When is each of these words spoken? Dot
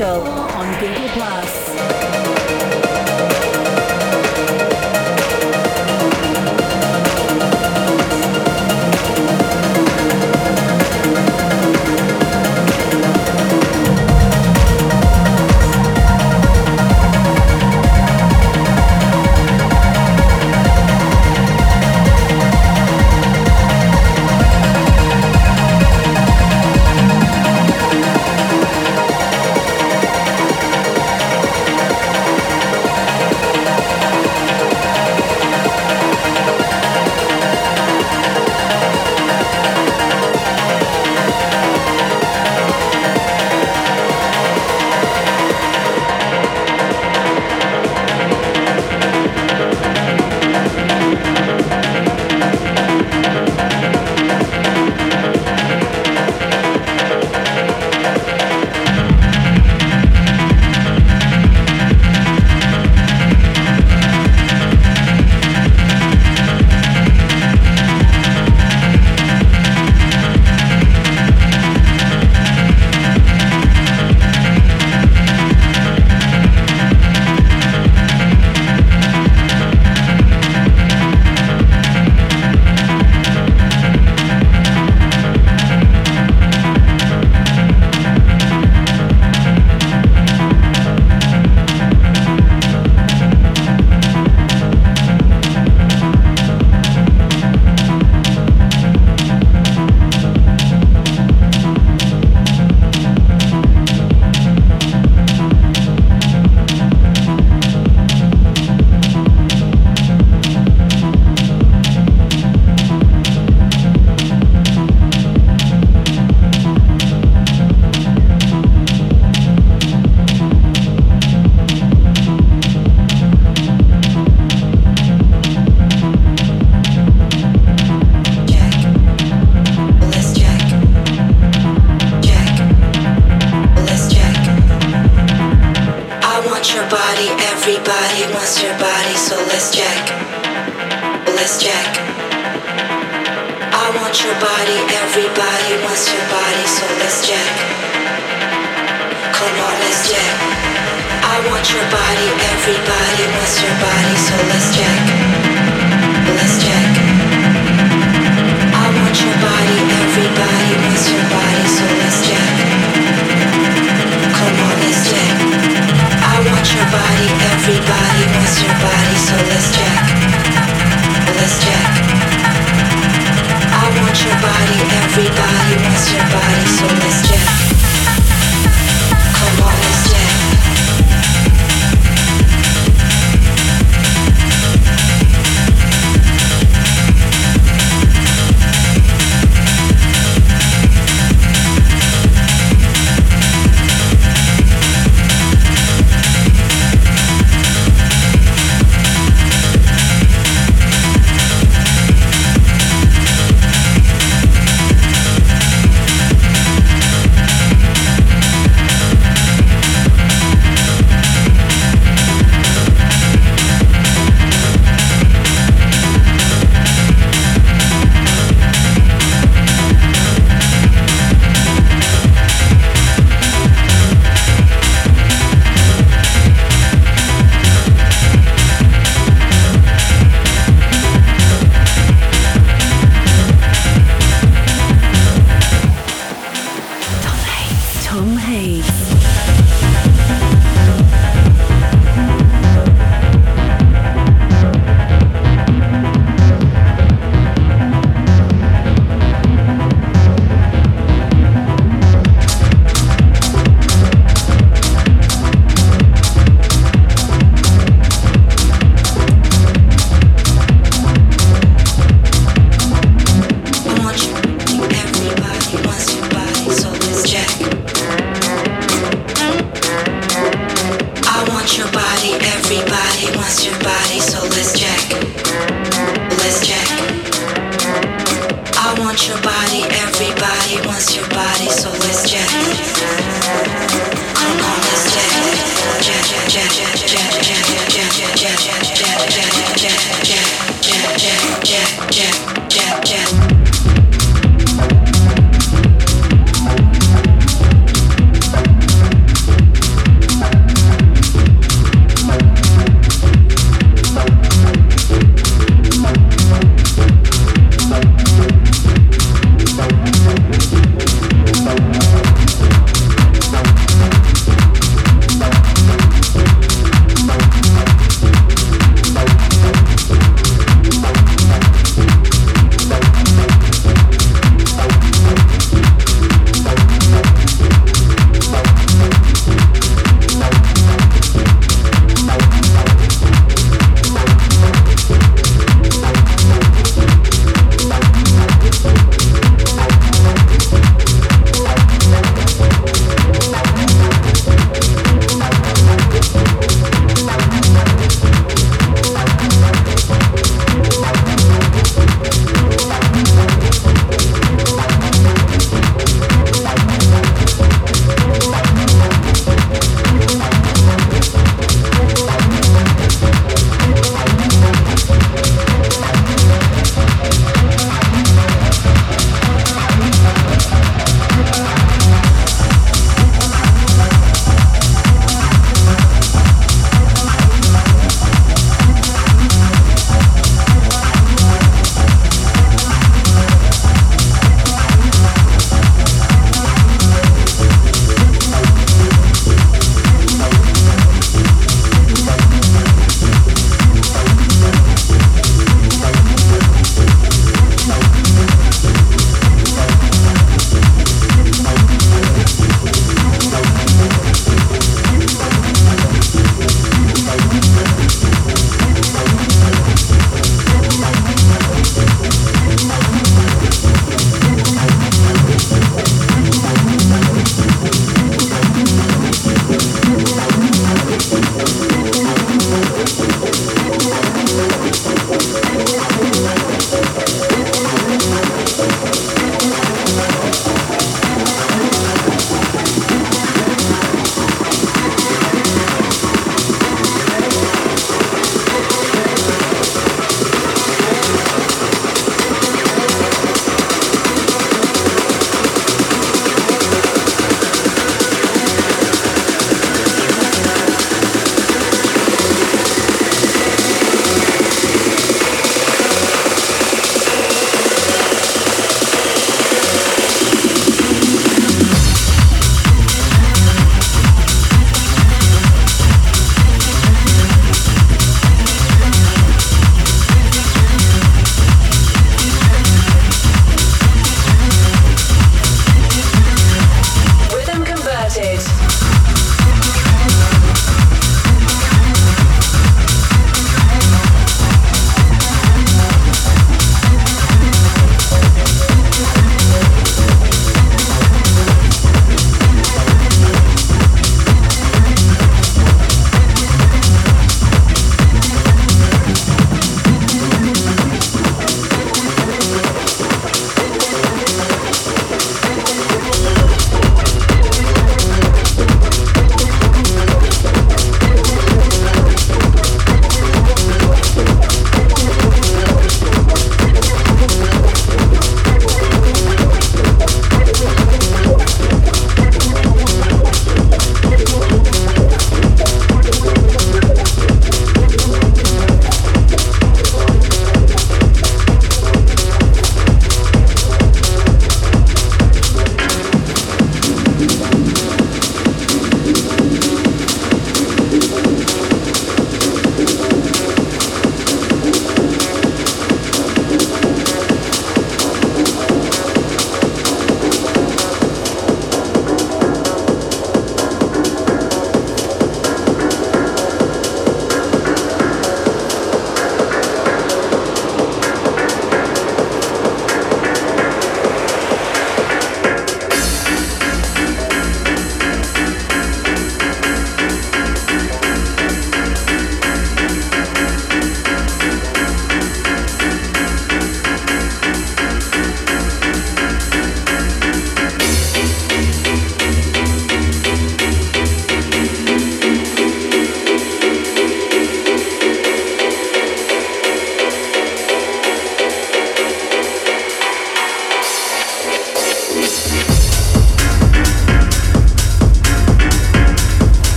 Dot 0.00 0.39